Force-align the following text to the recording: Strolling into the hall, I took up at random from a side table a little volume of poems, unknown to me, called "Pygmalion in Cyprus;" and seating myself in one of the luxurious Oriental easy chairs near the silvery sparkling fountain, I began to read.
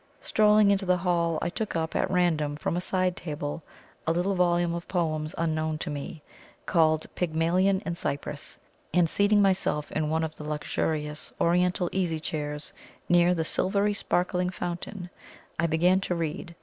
Strolling 0.19 0.71
into 0.71 0.83
the 0.87 0.97
hall, 0.97 1.37
I 1.43 1.49
took 1.51 1.75
up 1.75 1.95
at 1.95 2.09
random 2.09 2.55
from 2.55 2.75
a 2.75 2.81
side 2.81 3.15
table 3.15 3.61
a 4.07 4.11
little 4.11 4.33
volume 4.33 4.73
of 4.73 4.87
poems, 4.87 5.35
unknown 5.37 5.77
to 5.77 5.91
me, 5.91 6.23
called 6.65 7.05
"Pygmalion 7.13 7.83
in 7.85 7.93
Cyprus;" 7.93 8.57
and 8.95 9.07
seating 9.07 9.43
myself 9.43 9.91
in 9.91 10.09
one 10.09 10.23
of 10.23 10.35
the 10.37 10.43
luxurious 10.43 11.31
Oriental 11.39 11.87
easy 11.91 12.19
chairs 12.19 12.73
near 13.09 13.35
the 13.35 13.43
silvery 13.45 13.93
sparkling 13.93 14.49
fountain, 14.49 15.11
I 15.59 15.67
began 15.67 16.01
to 16.01 16.15
read. 16.15 16.55